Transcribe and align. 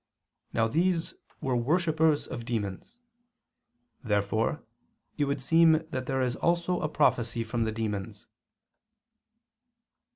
Now 0.51 0.67
these 0.67 1.13
were 1.41 1.55
worshippers 1.55 2.25
of 2.25 2.43
demons. 2.43 2.97
Therefore 4.03 4.63
it 5.15 5.25
would 5.25 5.43
seem 5.43 5.73
that 5.91 6.07
there 6.07 6.23
is 6.23 6.35
also 6.37 6.79
a 6.79 6.89
prophecy 6.89 7.43
from 7.43 7.65
the 7.65 7.71
demons. 7.71 8.25